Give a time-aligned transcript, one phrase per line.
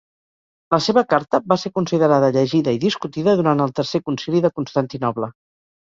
[0.75, 5.35] La seva carta va ser considerada, llegida i discutida durant el tercer concili de Constantinoble.